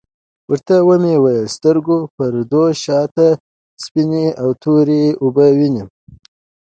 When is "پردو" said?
2.15-2.63